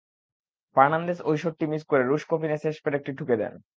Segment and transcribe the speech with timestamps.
[0.75, 3.53] Fernandes ওই শটটি miss করে রুশ কফিনে শেষ পেরেকটি ঠুকে দেন।